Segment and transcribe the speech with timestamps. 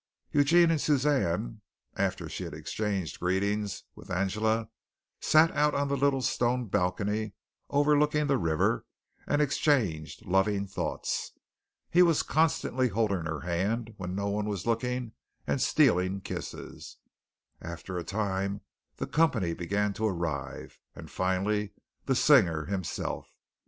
[0.31, 1.61] Eugene and Suzanne,
[1.95, 4.67] after she had exchanged greetings with Angela,
[5.19, 7.33] sat out on the little stone balcony
[7.69, 8.87] overlooking the river
[9.27, 11.33] and exchanged loving thoughts.
[11.91, 15.11] He was constantly holding her hand when no one was looking
[15.45, 16.97] and stealing kisses.
[17.61, 18.61] After a time
[18.95, 21.73] the company began to arrive, and finally
[22.05, 23.35] the singer himself.